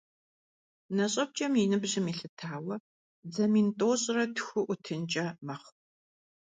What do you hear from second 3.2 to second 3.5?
дзэ